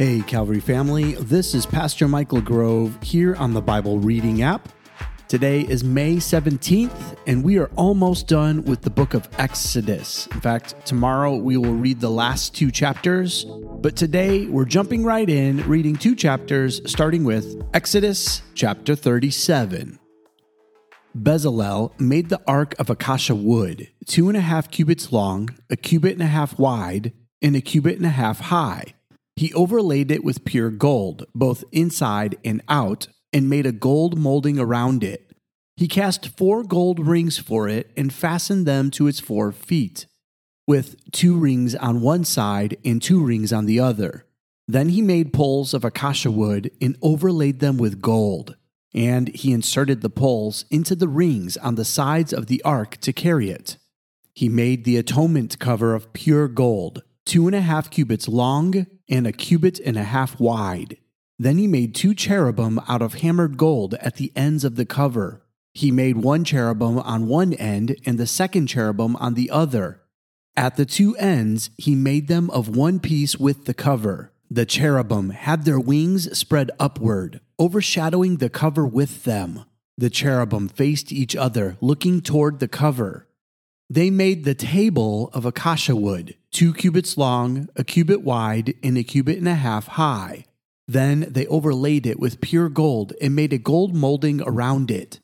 [0.00, 4.70] Hey, Calvary family, this is Pastor Michael Grove here on the Bible Reading app.
[5.28, 10.26] Today is May 17th, and we are almost done with the book of Exodus.
[10.28, 15.28] In fact, tomorrow we will read the last two chapters, but today we're jumping right
[15.28, 19.98] in, reading two chapters, starting with Exodus chapter 37.
[21.14, 26.12] Bezalel made the ark of acacia wood, two and a half cubits long, a cubit
[26.12, 27.12] and a half wide,
[27.42, 28.94] and a cubit and a half high.
[29.40, 34.58] He overlaid it with pure gold, both inside and out, and made a gold molding
[34.58, 35.32] around it.
[35.78, 40.04] He cast four gold rings for it and fastened them to its four feet,
[40.66, 44.26] with two rings on one side and two rings on the other.
[44.68, 48.56] Then he made poles of acacia wood and overlaid them with gold
[48.92, 53.12] and he inserted the poles into the rings on the sides of the ark to
[53.12, 53.78] carry it.
[54.34, 59.26] He made the atonement cover of pure gold, two and a half cubits long and
[59.26, 60.96] a cubit and a half wide.
[61.38, 65.42] Then he made two cherubim out of hammered gold at the ends of the cover.
[65.74, 70.00] He made one cherubim on one end and the second cherubim on the other.
[70.56, 74.32] At the two ends, he made them of one piece with the cover.
[74.50, 79.64] The cherubim had their wings spread upward, overshadowing the cover with them.
[79.96, 83.28] The cherubim faced each other, looking toward the cover.
[83.88, 89.02] They made the table of acacia wood, two cubits long, a cubit wide, and a
[89.02, 90.44] cubit and a half high.
[90.86, 95.20] Then they overlaid it with pure gold and made a gold molding around it.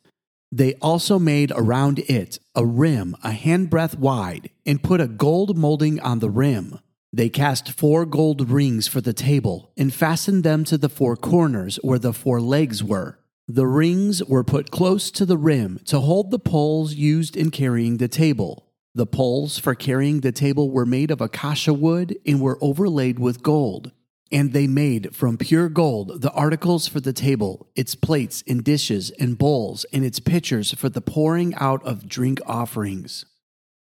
[0.52, 5.98] They also made around it a rim a handbreadth wide and put a gold molding
[6.00, 6.78] on the rim.
[7.12, 11.76] They cast four gold rings for the table and fastened them to the four corners
[11.82, 13.18] where the four legs were.
[13.48, 17.96] The rings were put close to the rim to hold the poles used in carrying
[17.96, 18.65] the table.
[18.96, 23.42] The poles for carrying the table were made of acacia wood and were overlaid with
[23.42, 23.92] gold.
[24.32, 29.10] And they made from pure gold the articles for the table, its plates and dishes
[29.10, 33.26] and bowls, and its pitchers for the pouring out of drink offerings.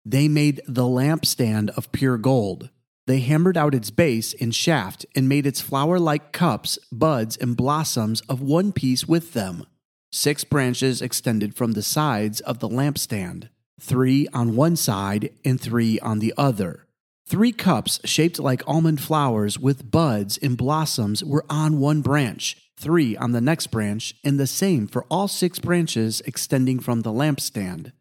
[0.04, 2.70] They made the lampstand of pure gold.
[3.06, 7.56] They hammered out its base and shaft and made its flower like cups, buds, and
[7.56, 9.66] blossoms of one piece with them.
[10.10, 13.50] Six branches extended from the sides of the lampstand,
[13.80, 16.86] three on one side and three on the other.
[17.28, 23.16] Three cups shaped like almond flowers with buds and blossoms were on one branch, three
[23.16, 27.92] on the next branch, and the same for all six branches extending from the lampstand.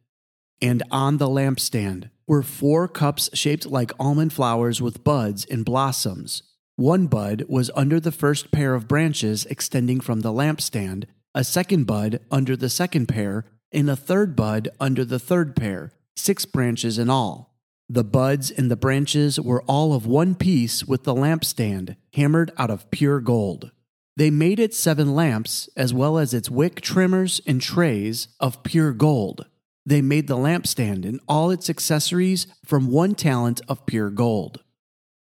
[0.62, 6.44] And on the lampstand, were four cups shaped like almond flowers with buds and blossoms.
[6.76, 11.86] One bud was under the first pair of branches extending from the lampstand, a second
[11.86, 16.98] bud under the second pair, and a third bud under the third pair, six branches
[16.98, 17.56] in all.
[17.88, 22.72] The buds and the branches were all of one piece with the lampstand, hammered out
[22.72, 23.72] of pure gold.
[24.18, 28.94] They made it seven lamps, as well as its wick trimmers and trays, of pure
[28.94, 29.46] gold.
[29.86, 34.64] They made the lampstand and all its accessories from one talent of pure gold.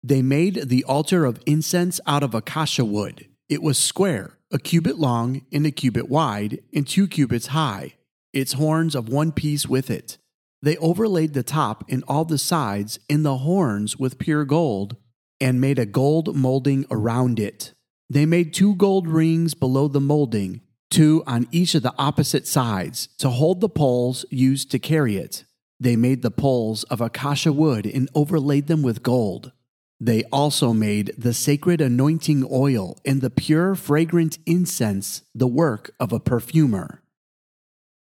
[0.03, 3.27] They made the altar of incense out of acacia wood.
[3.49, 7.95] It was square, a cubit long and a cubit wide, and two cubits high,
[8.39, 10.19] its horns of one piece with it.
[10.63, 14.97] They overlaid the top and all the sides and the horns with pure gold,
[15.41, 17.73] and made a gold molding around it.
[18.11, 23.09] They made two gold rings below the molding two on each of the opposite sides
[23.19, 25.45] to hold the poles used to carry it.
[25.81, 29.53] They made the poles of acacia wood and overlaid them with gold.
[30.01, 36.13] They also made the sacred anointing oil and the pure fragrant incense the work of
[36.13, 37.03] a perfumer.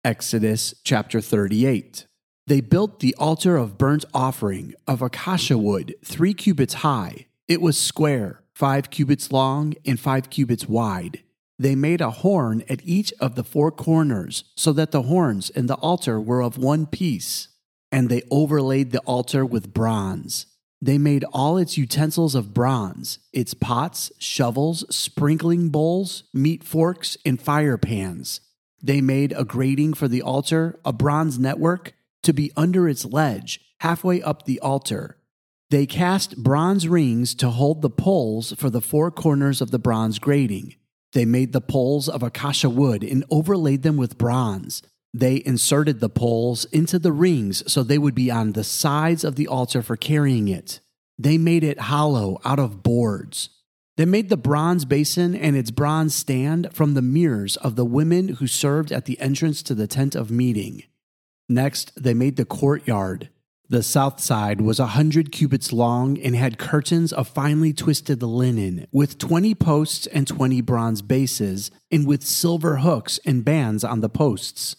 [0.09, 2.07] Exodus chapter 38.
[2.47, 7.27] They built the altar of burnt offering of acacia wood, three cubits high.
[7.47, 11.25] It was square, five cubits long, and five cubits wide.
[11.59, 15.69] They made a horn at each of the four corners, so that the horns and
[15.69, 17.49] the altar were of one piece.
[17.93, 20.47] And they overlaid the altar with bronze.
[20.81, 27.39] They made all its utensils of bronze its pots, shovels, sprinkling bowls, meat forks, and
[27.39, 28.41] fire pans.
[28.83, 33.61] They made a grating for the altar, a bronze network, to be under its ledge,
[33.81, 35.17] halfway up the altar.
[35.71, 40.19] They cast bronze rings to hold the poles for the four corners of the bronze
[40.19, 40.77] grating.
[41.13, 44.83] They made the poles of acacia wood and overlaid them with bronze.
[45.13, 49.37] They inserted the poles into the rings so they would be on the sides of
[49.37, 50.81] the altar for carrying it.
[51.19, 53.51] They made it hollow out of boards.
[53.99, 58.29] They made the bronze basin and its bronze stand from the mirrors of the women
[58.29, 60.85] who served at the entrance to the tent of meeting.
[61.49, 63.29] Next, they made the courtyard.
[63.69, 68.87] The south side was a hundred cubits long and had curtains of finely twisted linen,
[68.93, 74.09] with twenty posts and twenty bronze bases, and with silver hooks and bands on the
[74.09, 74.77] posts.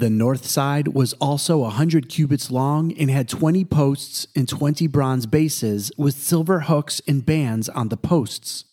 [0.00, 4.86] The north side was also a hundred cubits long and had twenty posts and twenty
[4.86, 8.64] bronze bases, with silver hooks and bands on the posts.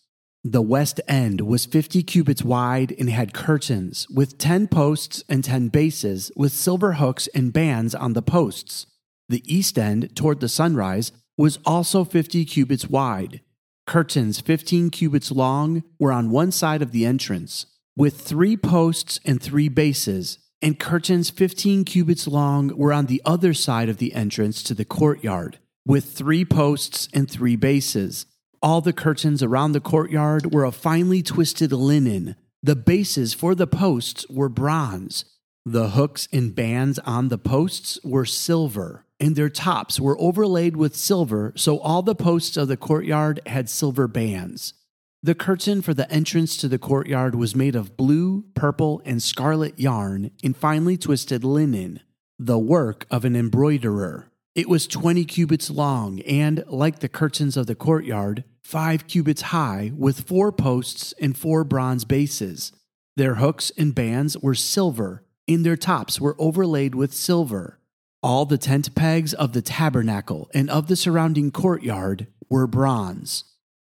[0.42, 5.68] The west end was fifty cubits wide and had curtains, with ten posts and ten
[5.68, 8.86] bases, with silver hooks and bands on the posts.
[9.28, 13.42] The east end, toward the sunrise, was also 50 cubits wide.
[13.86, 19.42] Curtains 15 cubits long were on one side of the entrance, with three posts and
[19.42, 24.62] three bases, and curtains 15 cubits long were on the other side of the entrance
[24.64, 28.26] to the courtyard, with three posts and three bases.
[28.60, 32.36] All the curtains around the courtyard were of finely twisted linen.
[32.62, 35.24] The bases for the posts were bronze.
[35.64, 40.96] The hooks and bands on the posts were silver and their tops were overlaid with
[40.96, 44.74] silver, so all the posts of the courtyard had silver bands.
[45.20, 49.76] The curtain for the entrance to the courtyard was made of blue, purple, and scarlet
[49.76, 52.00] yarn in finely twisted linen,
[52.38, 54.30] the work of an embroiderer.
[54.54, 59.90] It was 20 cubits long and, like the curtains of the courtyard, five cubits high,
[59.96, 62.70] with four posts and four bronze bases.
[63.16, 67.80] Their hooks and bands were silver, and their tops were overlaid with silver.
[68.22, 73.44] All the tent pegs of the tabernacle and of the surrounding courtyard were bronze.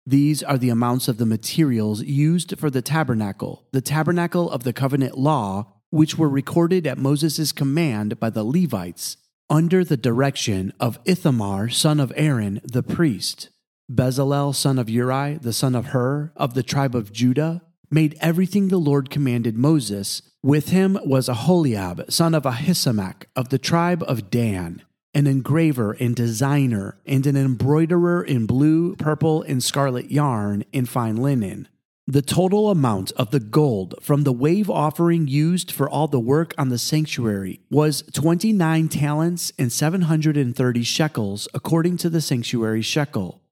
[0.09, 4.73] These are the amounts of the materials used for the tabernacle, the tabernacle of the
[4.73, 9.19] covenant law, which were recorded at Moses' command by the Levites,
[9.51, 13.51] under the direction of Ithamar, son of Aaron, the priest.
[13.93, 17.61] Bezalel, son of Uri, the son of Hur, of the tribe of Judah,
[17.91, 23.59] made everything the Lord commanded Moses with him was Aholiab, son of Ahisamach, of the
[23.59, 24.81] tribe of Dan,
[25.19, 31.17] an engraver and designer, and an embroiderer in blue, purple, and scarlet yarn in fine
[31.17, 31.67] linen.
[32.07, 36.55] The total amount of the gold from the wave offering used for all the work
[36.57, 43.43] on the sanctuary was 29 talents and 730 shekels, according to the sanctuary shekel.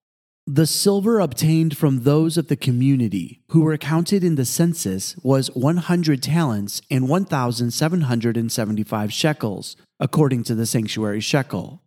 [0.48, 5.52] The silver obtained from those of the community who were counted in the census was
[5.56, 11.82] 100 talents and 1,775 shekels, according to the sanctuary shekel.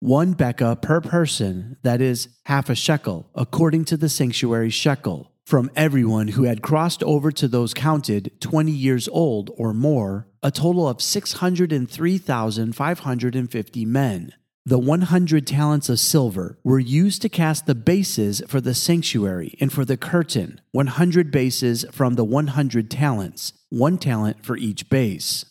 [0.00, 5.70] One beka per person, that is, half a shekel, according to the sanctuary shekel, from
[5.76, 10.88] everyone who had crossed over to those counted 20 years old or more, a total
[10.88, 14.32] of 603,550 men.
[14.66, 19.72] The 100 talents of silver were used to cast the bases for the sanctuary and
[19.72, 25.46] for the curtain, 100 bases from the 100 talents, one talent for each base.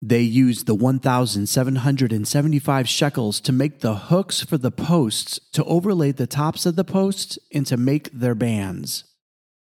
[0.00, 6.26] They used the 1,775 shekels to make the hooks for the posts, to overlay the
[6.26, 9.04] tops of the posts, and to make their bands.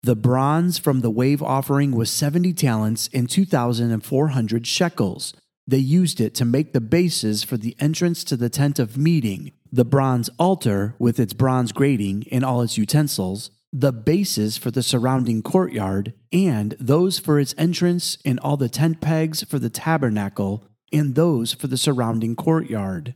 [0.03, 5.33] The bronze from the wave offering was 70 talents and 2,400 shekels
[5.69, 9.51] they used it to make the bases for the entrance to the tent of meeting,
[9.71, 14.81] the bronze altar with its bronze grating and all its utensils, the bases for the
[14.81, 20.63] surrounding courtyard, and those for its entrance, and all the tent pegs for the tabernacle,
[20.91, 23.13] and those for the surrounding courtyard.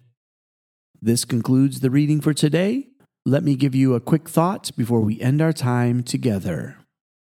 [1.02, 2.90] This concludes the reading for today.
[3.26, 6.78] Let me give you a quick thought before we end our time together.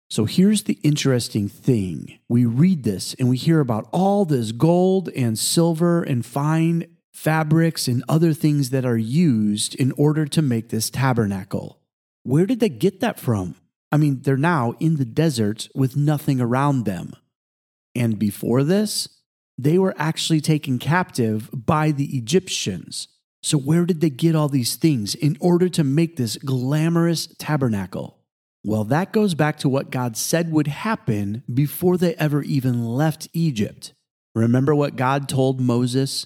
[0.09, 2.19] So here's the interesting thing.
[2.29, 7.87] We read this and we hear about all this gold and silver and fine fabrics
[7.87, 11.79] and other things that are used in order to make this tabernacle.
[12.23, 13.55] Where did they get that from?
[13.91, 17.13] I mean, they're now in the desert with nothing around them.
[17.95, 19.07] And before this,
[19.57, 23.07] they were actually taken captive by the Egyptians.
[23.43, 28.22] So, where did they get all these things in order to make this glamorous tabernacle?
[28.63, 33.27] Well, that goes back to what God said would happen before they ever even left
[33.33, 33.93] Egypt.
[34.35, 36.25] Remember what God told Moses?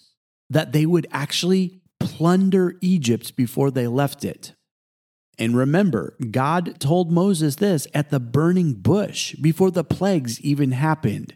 [0.50, 4.54] That they would actually plunder Egypt before they left it.
[5.40, 11.36] And remember, God told Moses this at the burning bush before the plagues even happened.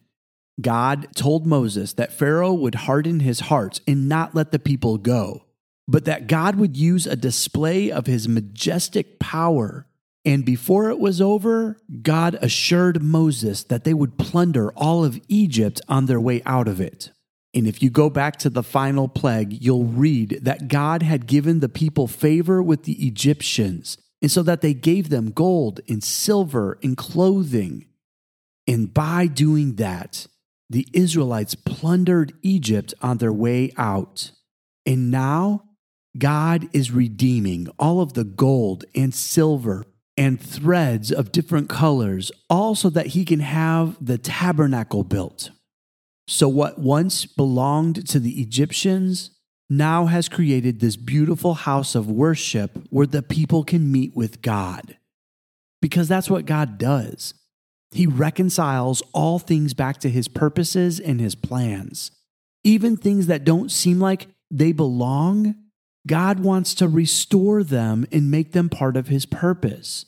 [0.60, 5.46] God told Moses that Pharaoh would harden his heart and not let the people go,
[5.88, 9.88] but that God would use a display of his majestic power
[10.24, 15.82] and before it was over, God assured Moses that they would plunder all of Egypt
[15.88, 17.12] on their way out of it.
[17.54, 21.60] And if you go back to the final plague, you'll read that God had given
[21.60, 26.78] the people favor with the Egyptians, and so that they gave them gold and silver
[26.84, 27.88] and clothing.
[28.68, 30.28] And by doing that,
[30.70, 34.32] the Israelites plundered Egypt on their way out.
[34.86, 35.64] And now
[36.18, 39.84] God is redeeming all of the gold and silver
[40.22, 45.50] and threads of different colors, all so that he can have the tabernacle built.
[46.28, 49.32] So, what once belonged to the Egyptians
[49.68, 54.96] now has created this beautiful house of worship where the people can meet with God.
[55.82, 57.34] Because that's what God does.
[57.90, 62.12] He reconciles all things back to his purposes and his plans.
[62.64, 65.56] Even things that don't seem like they belong,
[66.06, 70.06] God wants to restore them and make them part of his purpose.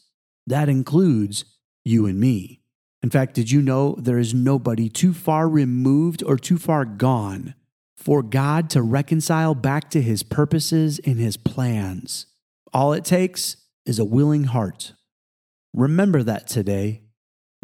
[0.47, 1.45] That includes
[1.83, 2.61] you and me.
[3.01, 7.53] In fact, did you know there is nobody too far removed or too far gone
[7.97, 12.27] for God to reconcile back to his purposes and his plans?
[12.73, 14.93] All it takes is a willing heart.
[15.73, 17.03] Remember that today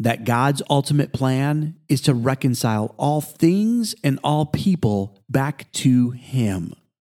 [0.00, 6.72] that God's ultimate plan is to reconcile all things and all people back to Him.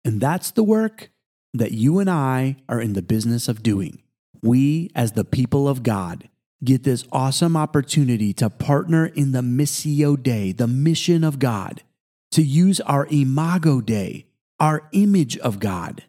[0.03, 1.11] And that's the work
[1.53, 4.01] that you and I are in the business of doing.
[4.41, 6.29] We, as the people of God,
[6.63, 11.83] get this awesome opportunity to partner in the Missio Dei, the mission of God,
[12.31, 14.27] to use our Imago Dei,
[14.59, 16.05] our image of God,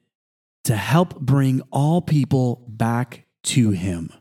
[0.65, 4.12] to help bring all people back to Him.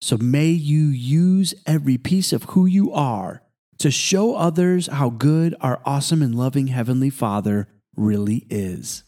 [0.00, 3.42] So may you use every piece of who you are
[3.78, 9.04] to show others how good our awesome and loving Heavenly Father really is.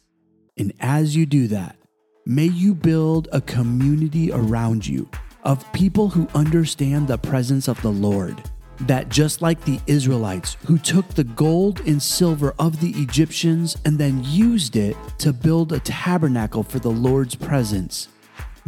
[0.56, 1.76] And as you do that,
[2.26, 5.08] may you build a community around you
[5.44, 8.42] of people who understand the presence of the Lord.
[8.80, 13.96] That just like the Israelites who took the gold and silver of the Egyptians and
[13.98, 18.08] then used it to build a tabernacle for the Lord's presence,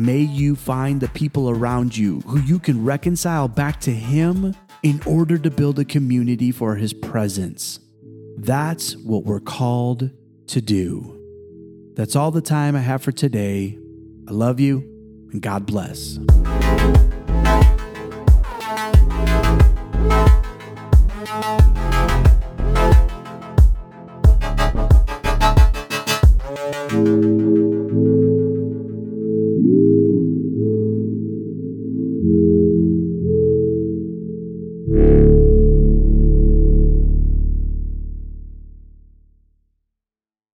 [0.00, 5.02] May you find the people around you who you can reconcile back to Him in
[5.04, 7.80] order to build a community for His presence.
[8.36, 10.10] That's what we're called
[10.46, 11.17] to do.
[11.98, 13.76] That's all the time I have for today.
[14.28, 14.84] I love you
[15.32, 16.20] and God bless.